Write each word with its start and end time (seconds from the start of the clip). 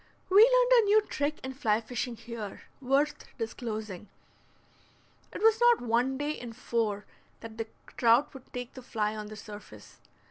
We 0.29 0.37
learned 0.41 0.71
a 0.81 0.85
new 0.85 1.01
trick 1.03 1.37
in 1.43 1.53
fly 1.53 1.79
fishing 1.79 2.15
here, 2.15 2.63
worth 2.81 3.25
disclosing. 3.37 4.07
It 5.31 5.43
was 5.43 5.61
not 5.61 5.79
one 5.81 6.17
day 6.17 6.31
in 6.31 6.53
four 6.53 7.05
that 7.41 7.59
the 7.59 7.67
trout 7.97 8.33
would 8.33 8.51
take 8.51 8.73
the 8.73 8.81
fly 8.81 9.15
on 9.15 9.27
the 9.27 9.35
surface. 9.35 9.99